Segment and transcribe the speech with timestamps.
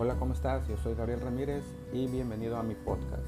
[0.00, 0.64] Hola, ¿cómo estás?
[0.68, 3.24] Yo soy Gabriel Ramírez y bienvenido a mi podcast,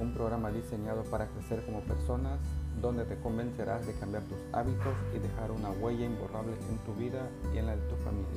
[0.00, 2.38] un programa diseñado para crecer como personas,
[2.82, 7.26] donde te convencerás de cambiar tus hábitos y dejar una huella imborrable en tu vida
[7.54, 8.28] y en la de tu familia.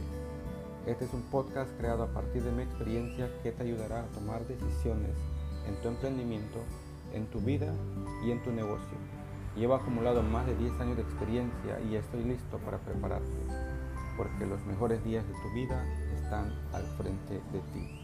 [0.88, 4.48] Este es un podcast creado a partir de mi experiencia que te ayudará a tomar
[4.48, 5.18] decisiones
[5.68, 6.60] en tu emprendimiento,
[7.14, 7.74] en tu vida
[8.26, 8.98] y en tu negocio.
[9.58, 13.28] Llevo acumulado más de 10 años de experiencia y estoy listo para prepararte,
[14.16, 15.84] porque los mejores días de tu vida
[16.34, 18.00] al frente de ti.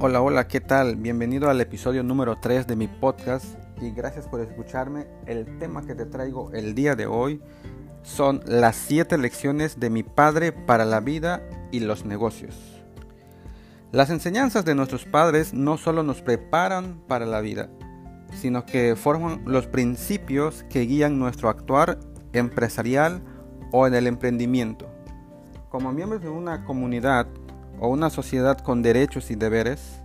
[0.00, 0.96] Hola, hola, ¿qué tal?
[0.96, 5.06] Bienvenido al episodio número 3 de mi podcast y gracias por escucharme.
[5.26, 7.40] El tema que te traigo el día de hoy
[8.02, 12.56] son las 7 lecciones de mi padre para la vida y los negocios.
[13.92, 17.70] Las enseñanzas de nuestros padres no solo nos preparan para la vida,
[18.32, 21.98] sino que forman los principios que guían nuestro actuar
[22.32, 23.22] empresarial
[23.72, 24.88] o en el emprendimiento.
[25.68, 27.26] Como miembros de una comunidad,
[27.80, 30.00] o una sociedad con derechos y deberes,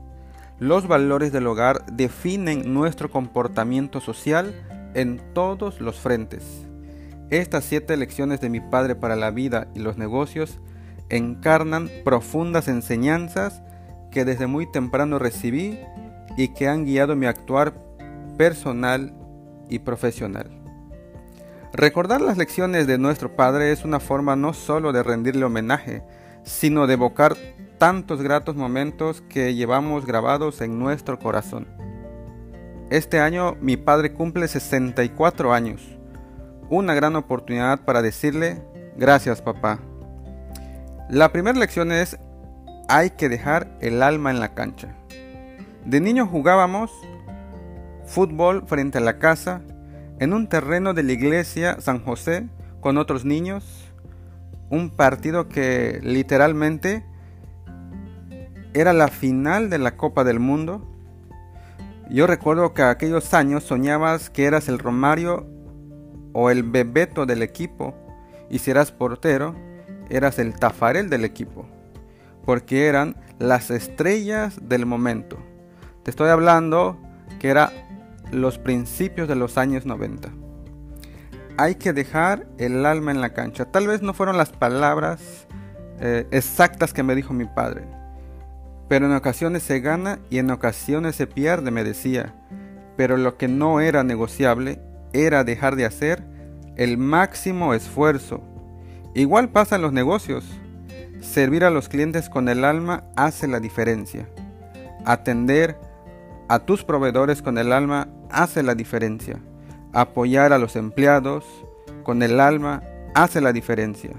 [0.59, 4.53] los valores del hogar definen nuestro comportamiento social
[4.93, 6.65] en todos los frentes.
[7.29, 10.59] Estas siete lecciones de mi padre para la vida y los negocios
[11.09, 13.61] encarnan profundas enseñanzas
[14.11, 15.79] que desde muy temprano recibí
[16.37, 17.73] y que han guiado mi actuar
[18.37, 19.13] personal
[19.69, 20.49] y profesional.
[21.71, 26.01] Recordar las lecciones de nuestro Padre es una forma no solo de rendirle homenaje,
[26.43, 27.37] sino de evocar
[27.79, 31.65] tantos gratos momentos que llevamos grabados en nuestro corazón.
[32.89, 35.81] Este año mi padre cumple 64 años,
[36.69, 38.61] una gran oportunidad para decirle
[38.97, 39.79] gracias papá.
[41.09, 42.19] La primera lección es
[42.89, 44.93] hay que dejar el alma en la cancha.
[45.85, 46.91] De niño jugábamos
[48.05, 49.61] fútbol frente a la casa,
[50.19, 52.49] en un terreno de la iglesia San José
[52.81, 53.89] con otros niños,
[54.69, 57.05] un partido que literalmente
[58.73, 60.85] era la final de la Copa del Mundo.
[62.09, 65.47] Yo recuerdo que aquellos años soñabas que eras el Romario
[66.33, 67.95] o el Bebeto del equipo
[68.49, 69.55] y si eras portero,
[70.09, 71.67] eras el Tafarel del equipo,
[72.45, 75.37] porque eran las estrellas del momento.
[76.03, 76.97] Te estoy hablando
[77.39, 77.71] que era
[78.31, 80.29] los principios de los años 90.
[81.57, 83.65] Hay que dejar el alma en la cancha.
[83.65, 85.47] Tal vez no fueron las palabras
[85.99, 87.85] eh, exactas que me dijo mi padre,
[88.89, 92.33] pero en ocasiones se gana y en ocasiones se pierde, me decía.
[92.97, 94.81] Pero lo que no era negociable
[95.13, 96.23] era dejar de hacer
[96.75, 98.41] el máximo esfuerzo.
[99.13, 100.43] Igual pasa en los negocios.
[101.21, 104.27] Servir a los clientes con el alma hace la diferencia.
[105.05, 105.77] Atender
[106.47, 109.39] a tus proveedores con el alma hace la diferencia.
[109.93, 111.45] Apoyar a los empleados
[112.03, 112.81] con el alma
[113.13, 114.13] hace la diferencia.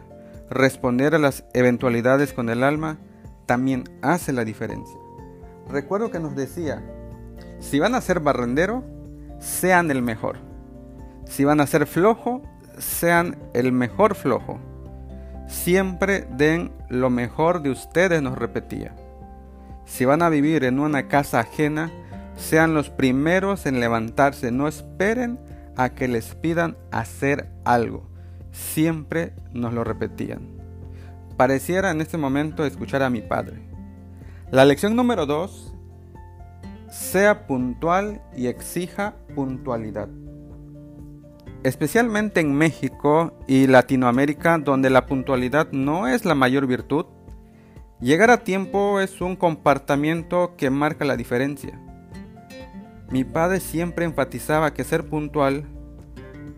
[0.49, 2.99] Responder a las eventualidades con el alma
[3.51, 4.97] también hace la diferencia.
[5.69, 6.85] Recuerdo que nos decía,
[7.59, 8.85] si van a ser barrendero,
[9.41, 10.37] sean el mejor.
[11.25, 12.43] Si van a ser flojo,
[12.79, 14.61] sean el mejor flojo.
[15.49, 18.95] Siempre den lo mejor de ustedes, nos repetía.
[19.85, 21.91] Si van a vivir en una casa ajena,
[22.37, 24.53] sean los primeros en levantarse.
[24.53, 25.41] No esperen
[25.77, 28.09] a que les pidan hacer algo.
[28.53, 30.60] Siempre nos lo repetían
[31.41, 33.63] pareciera en este momento escuchar a mi padre.
[34.51, 35.73] La lección número 2,
[36.91, 40.11] sea puntual y exija puntualidad.
[41.63, 47.07] Especialmente en México y Latinoamérica, donde la puntualidad no es la mayor virtud,
[48.03, 51.81] llegar a tiempo es un comportamiento que marca la diferencia.
[53.09, 55.65] Mi padre siempre enfatizaba que ser puntual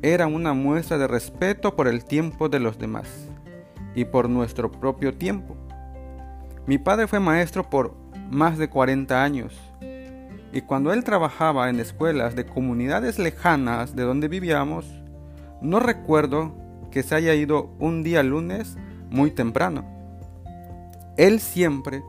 [0.03, 3.32] era una muestra de respeto por el tiempo de los demás
[3.95, 5.57] y por nuestro propio tiempo.
[6.67, 7.95] Mi padre fue maestro por
[8.31, 9.73] más de 40 años
[10.53, 14.87] y cuando él trabajaba en escuelas de comunidades lejanas de donde vivíamos,
[15.63, 16.55] no recuerdo
[16.91, 18.77] que se haya ido un día lunes
[19.09, 19.85] muy temprano.
[21.17, 22.03] Él siempre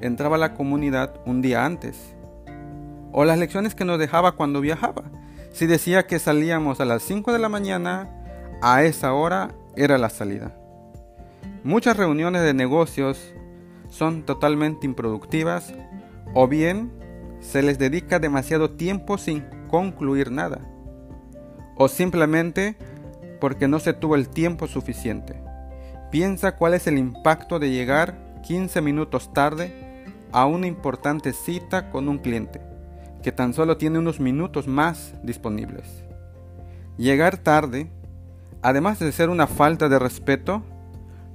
[0.00, 2.16] entraba a la comunidad un día antes.
[3.12, 5.04] O las lecciones que nos dejaba cuando viajaba.
[5.52, 8.08] Si decía que salíamos a las 5 de la mañana,
[8.62, 10.59] a esa hora era la salida.
[11.62, 13.34] Muchas reuniones de negocios
[13.90, 15.74] son totalmente improductivas
[16.32, 16.90] o bien
[17.40, 20.60] se les dedica demasiado tiempo sin concluir nada.
[21.76, 22.76] O simplemente
[23.40, 25.42] porque no se tuvo el tiempo suficiente.
[26.10, 32.08] Piensa cuál es el impacto de llegar 15 minutos tarde a una importante cita con
[32.08, 32.60] un cliente,
[33.22, 36.04] que tan solo tiene unos minutos más disponibles.
[36.96, 37.90] Llegar tarde,
[38.62, 40.62] además de ser una falta de respeto,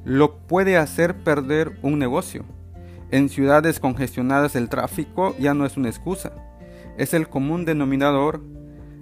[0.05, 2.45] lo puede hacer perder un negocio.
[3.11, 6.31] En ciudades congestionadas el tráfico ya no es una excusa,
[6.97, 8.41] es el común denominador,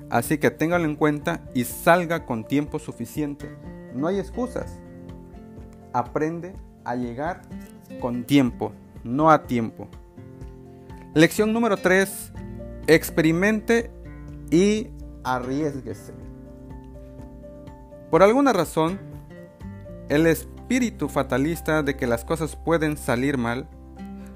[0.10, 3.56] así que téngalo en cuenta y salga con tiempo suficiente.
[3.94, 4.80] No hay excusas.
[5.92, 6.56] Aprende
[6.86, 7.42] a llegar
[8.00, 8.72] con tiempo,
[9.04, 9.88] no a tiempo.
[11.14, 12.32] Lección número 3.
[12.88, 13.92] Experimente
[14.50, 14.88] y
[15.24, 16.14] arriesguese.
[18.10, 19.00] Por alguna razón,
[20.10, 20.53] el espíritu
[21.10, 23.68] fatalista de que las cosas pueden salir mal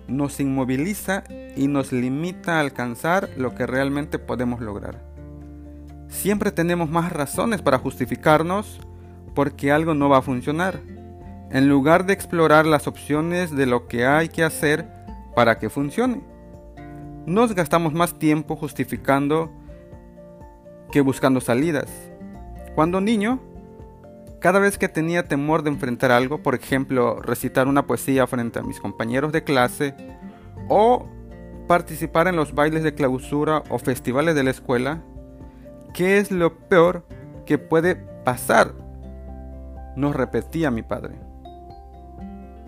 [0.08, 1.24] nos inmoviliza
[1.56, 5.04] y nos limita a alcanzar lo que realmente podemos lograr.
[6.10, 8.80] Siempre tenemos más razones para justificarnos
[9.36, 10.80] porque algo no va a funcionar,
[11.52, 14.88] en lugar de explorar las opciones de lo que hay que hacer
[15.36, 16.22] para que funcione.
[17.26, 19.52] Nos gastamos más tiempo justificando
[20.92, 21.90] que buscando salidas.
[22.76, 23.42] Cuando niño,
[24.48, 28.64] cada vez que tenía temor de enfrentar algo, por ejemplo, recitar una poesía frente a
[28.64, 29.94] mis compañeros de clase
[30.70, 31.06] o
[31.68, 35.04] participar en los bailes de clausura o festivales de la escuela,
[35.94, 37.06] ¿qué es lo peor
[37.46, 38.74] que puede pasar?
[39.98, 41.16] Nos repetía mi padre.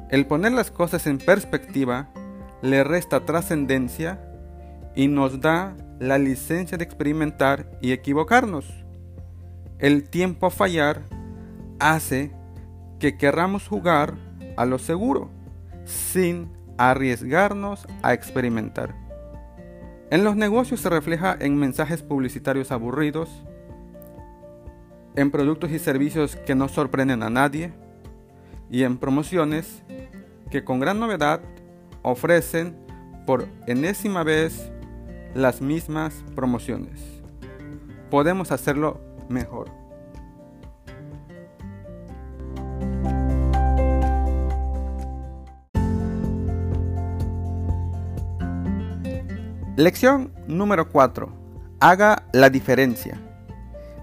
[0.09, 2.09] El poner las cosas en perspectiva
[2.61, 4.19] le resta trascendencia
[4.95, 8.65] y nos da la licencia de experimentar y equivocarnos.
[9.77, 11.03] El tiempo a fallar
[11.79, 12.31] hace
[12.99, 14.15] que querramos jugar
[14.57, 15.29] a lo seguro,
[15.85, 18.95] sin arriesgarnos a experimentar.
[20.11, 23.29] En los negocios se refleja en mensajes publicitarios aburridos,
[25.15, 27.73] en productos y servicios que no sorprenden a nadie
[28.71, 29.83] y en promociones
[30.49, 31.41] que con gran novedad
[32.01, 32.75] ofrecen
[33.25, 34.71] por enésima vez
[35.35, 37.01] las mismas promociones.
[38.09, 38.99] Podemos hacerlo
[39.29, 39.69] mejor.
[49.79, 51.31] Lección número 4.
[51.79, 53.17] Haga la diferencia.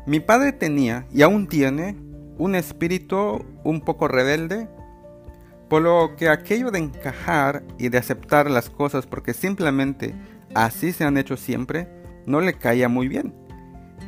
[0.07, 1.99] Mi padre tenía y aún tiene
[2.39, 4.71] un espíritu un poco rebelde,
[5.69, 10.15] por lo que aquello de encajar y de aceptar las cosas porque simplemente
[10.55, 11.91] así se han hecho siempre,
[12.25, 13.35] no le caía muy bien.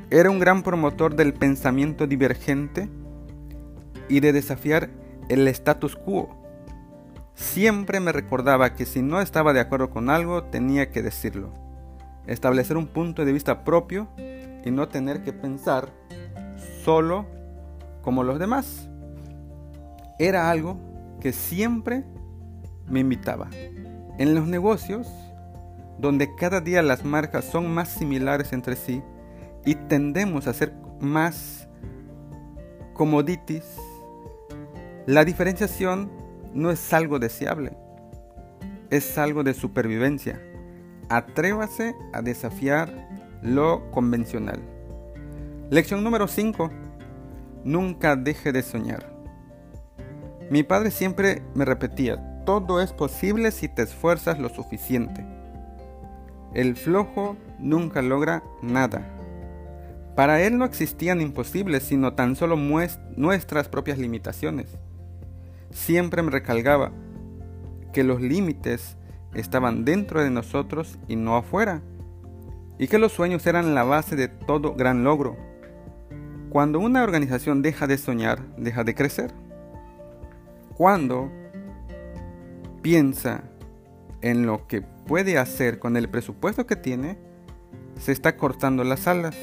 [0.09, 2.89] Era un gran promotor del pensamiento divergente
[4.09, 4.89] y de desafiar
[5.29, 6.35] el status quo.
[7.39, 11.53] Siempre me recordaba que si no estaba de acuerdo con algo tenía que decirlo.
[12.27, 14.09] Establecer un punto de vista propio
[14.65, 15.93] y no tener que pensar
[16.85, 17.27] solo
[18.03, 18.89] como los demás.
[20.19, 20.79] Era algo
[21.21, 22.05] que siempre
[22.89, 23.49] me invitaba.
[24.19, 25.07] En los negocios,
[25.97, 29.01] donde cada día las marcas son más similares entre sí
[29.65, 31.69] y tendemos a ser más
[32.95, 33.77] commodities,
[35.07, 36.18] la diferenciación
[36.55, 37.77] no es algo deseable,
[38.91, 40.41] es algo de supervivencia.
[41.09, 42.93] Atrévase a desafiar
[43.43, 44.61] lo convencional.
[45.71, 46.71] Lección número 5.
[47.65, 49.13] Nunca deje de soñar.
[50.51, 55.27] Mi padre siempre me repetía, todo es posible si te esfuerzas lo suficiente.
[56.55, 59.07] El flojo nunca logra nada.
[60.17, 62.57] Para él no existían imposibles, sino tan solo
[63.17, 64.79] nuestras propias limitaciones
[65.71, 66.93] siempre me recalcaba
[67.93, 68.97] que los límites
[69.35, 71.83] estaban dentro de nosotros y no afuera,
[72.79, 75.37] y que los sueños eran la base de todo gran logro.
[76.51, 79.35] Cuando una organización deja de soñar, deja de crecer.
[80.75, 81.31] Cuando
[82.83, 83.43] piensa
[84.23, 87.19] en lo que puede hacer con el presupuesto que tiene,
[87.99, 89.37] se está cortando las alas.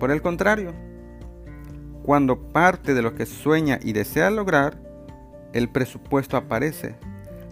[0.00, 0.72] Por el contrario,
[2.02, 4.80] cuando parte de lo que sueña y desea lograr,
[5.54, 6.96] el presupuesto aparece.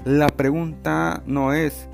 [0.04, 1.88] La pregunta no es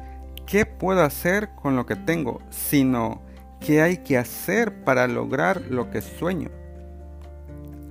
[0.46, 2.40] ¿qué puedo hacer con lo que tengo?
[2.50, 3.20] sino
[3.60, 6.50] ¿qué hay que hacer para lograr lo que sueño?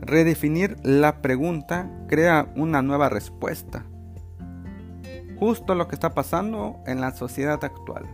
[0.02, 3.86] Redefinir la pregunta crea una nueva respuesta.
[5.40, 8.06] Justo lo que está pasando en la sociedad actual.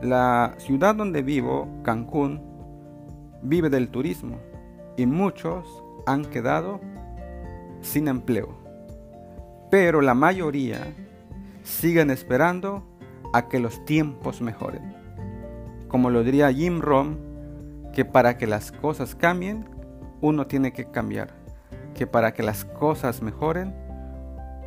[0.00, 2.40] La ciudad donde vivo, Cancún,
[3.42, 4.38] vive del turismo
[4.96, 5.66] y muchos
[6.06, 6.80] han quedado
[7.80, 8.56] sin empleo.
[9.70, 10.94] Pero la mayoría
[11.62, 12.84] siguen esperando
[13.32, 14.94] a que los tiempos mejoren.
[15.88, 17.16] Como lo diría Jim Rom,
[17.92, 19.68] que para que las cosas cambien,
[20.20, 21.34] uno tiene que cambiar,
[21.94, 23.74] que para que las cosas mejoren,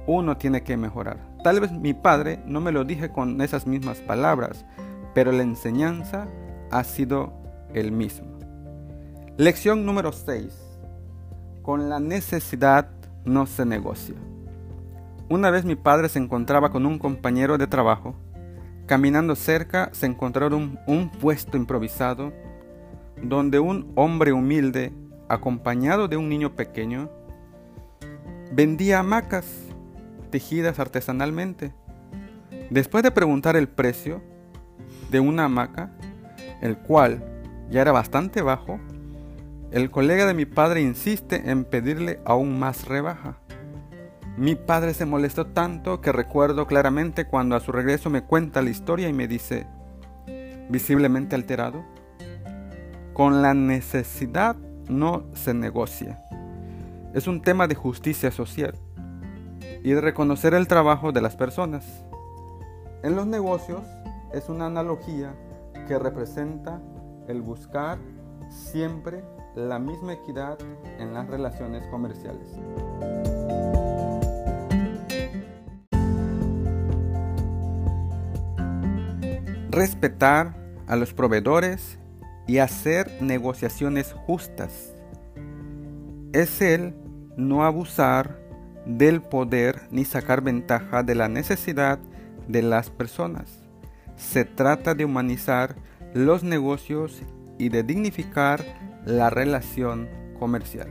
[0.07, 1.17] uno tiene que mejorar.
[1.43, 4.65] Tal vez mi padre no me lo dije con esas mismas palabras,
[5.13, 6.27] pero la enseñanza
[6.71, 7.33] ha sido
[7.73, 8.27] el mismo.
[9.37, 10.53] Lección número 6.
[11.61, 12.89] Con la necesidad
[13.25, 14.15] no se negocia.
[15.29, 18.15] Una vez mi padre se encontraba con un compañero de trabajo.
[18.85, 22.33] Caminando cerca se encontraron un, puesto improvisado
[23.21, 24.91] donde un hombre humilde,
[25.29, 27.09] acompañado de un niño pequeño,
[28.51, 29.45] vendía hamacas
[30.31, 31.73] tejidas artesanalmente.
[32.69, 34.21] Después de preguntar el precio
[35.11, 35.91] de una hamaca,
[36.61, 37.23] el cual
[37.69, 38.79] ya era bastante bajo,
[39.71, 43.37] el colega de mi padre insiste en pedirle aún más rebaja.
[44.35, 48.69] Mi padre se molestó tanto que recuerdo claramente cuando a su regreso me cuenta la
[48.69, 49.67] historia y me dice,
[50.69, 51.85] visiblemente alterado,
[53.13, 54.57] con la necesidad
[54.89, 56.21] no se negocia.
[57.13, 58.73] Es un tema de justicia social
[59.83, 62.03] y de reconocer el trabajo de las personas.
[63.03, 63.83] En los negocios
[64.33, 65.33] es una analogía
[65.87, 66.81] que representa
[67.29, 67.99] el buscar
[68.49, 69.23] siempre
[69.55, 70.57] la misma equidad
[70.99, 72.47] en las relaciones comerciales.
[79.69, 80.55] Respetar
[80.87, 81.97] a los proveedores
[82.47, 84.93] y hacer negociaciones justas.
[86.33, 86.93] Es el
[87.37, 88.39] no abusar
[88.85, 91.99] del poder ni sacar ventaja de la necesidad
[92.47, 93.63] de las personas.
[94.15, 95.75] Se trata de humanizar
[96.13, 97.21] los negocios
[97.57, 100.89] y de dignificar la relación comercial.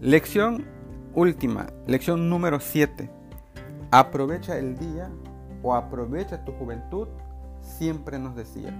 [0.00, 0.66] Lección
[1.14, 3.10] última, lección número 7.
[3.90, 5.10] Aprovecha el día
[5.62, 7.08] o aprovecha tu juventud,
[7.62, 8.72] siempre nos decía.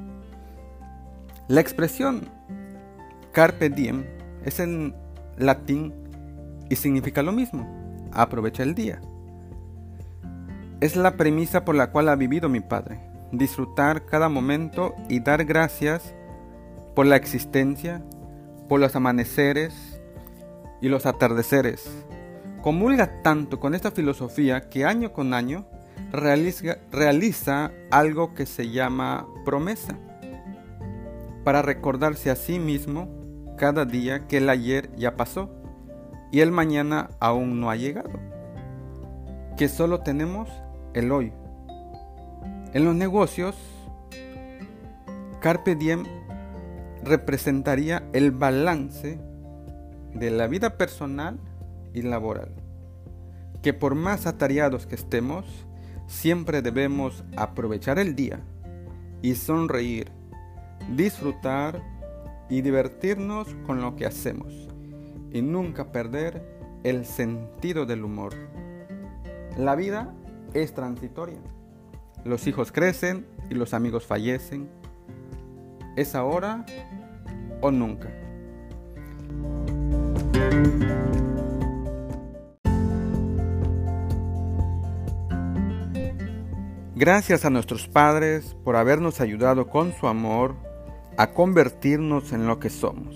[1.48, 2.28] La expresión
[3.32, 4.04] carpe diem
[4.44, 4.94] es en
[5.36, 5.92] latín
[6.70, 7.66] y significa lo mismo,
[8.12, 9.00] aprovecha el día.
[10.80, 13.00] Es la premisa por la cual ha vivido mi padre,
[13.32, 16.14] disfrutar cada momento y dar gracias
[16.98, 18.02] por la existencia,
[18.68, 20.02] por los amaneceres
[20.80, 21.88] y los atardeceres.
[22.60, 25.64] Comulga tanto con esta filosofía que año con año
[26.10, 29.96] realiza, realiza algo que se llama promesa,
[31.44, 33.08] para recordarse a sí mismo
[33.56, 35.54] cada día que el ayer ya pasó
[36.32, 38.18] y el mañana aún no ha llegado,
[39.56, 40.48] que solo tenemos
[40.94, 41.32] el hoy.
[42.72, 43.54] En los negocios,
[45.40, 46.02] Carpe Diem
[47.08, 49.18] representaría el balance
[50.14, 51.38] de la vida personal
[51.94, 52.50] y laboral,
[53.62, 55.44] que por más atareados que estemos,
[56.06, 58.40] siempre debemos aprovechar el día
[59.22, 60.10] y sonreír,
[60.94, 61.82] disfrutar
[62.48, 64.68] y divertirnos con lo que hacemos
[65.32, 66.42] y nunca perder
[66.84, 68.34] el sentido del humor.
[69.56, 70.14] La vida
[70.54, 71.38] es transitoria.
[72.24, 74.68] Los hijos crecen y los amigos fallecen.
[75.96, 76.64] Es ahora
[77.60, 78.08] o nunca.
[86.94, 90.56] Gracias a nuestros padres por habernos ayudado con su amor
[91.16, 93.14] a convertirnos en lo que somos.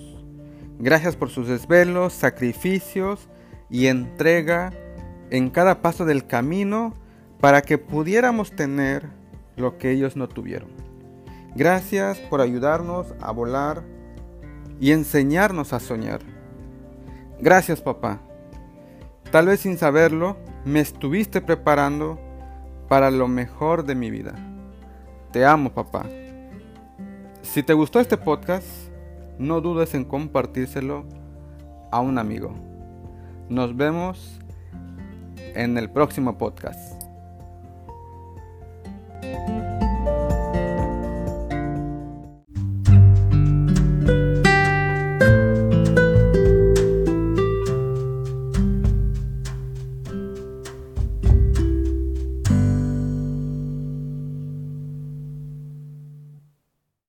[0.78, 3.28] Gracias por sus desvelos, sacrificios
[3.70, 4.72] y entrega
[5.30, 6.94] en cada paso del camino
[7.40, 9.08] para que pudiéramos tener
[9.56, 10.70] lo que ellos no tuvieron.
[11.56, 13.82] Gracias por ayudarnos a volar
[14.80, 16.20] y enseñarnos a soñar.
[17.40, 18.20] Gracias papá.
[19.30, 22.18] Tal vez sin saberlo, me estuviste preparando
[22.88, 24.34] para lo mejor de mi vida.
[25.32, 26.06] Te amo papá.
[27.42, 28.66] Si te gustó este podcast,
[29.38, 31.04] no dudes en compartírselo
[31.90, 32.52] a un amigo.
[33.48, 34.38] Nos vemos
[35.54, 37.02] en el próximo podcast.